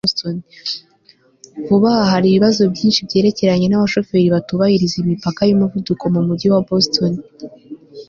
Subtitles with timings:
[1.65, 7.13] Vuba aha hari ibibazo byinshi byerekeranye nabashoferi batubahiriza imipaka yumuvuduko mumujyi wa Boston